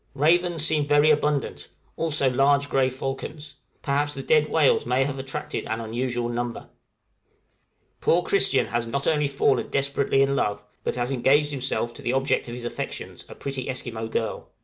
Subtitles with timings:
[0.15, 5.67] Ravens seem very abundant, also large grey falcons: perhaps the dead whales may have attracted
[5.67, 6.61] an unusual number.
[6.61, 11.11] {THE LOVES OF GREENLANDERS.} Poor Christian has not only fallen desperately in love, but has
[11.11, 14.49] engaged himself to the object of his affections, a pretty Esquimaux girl.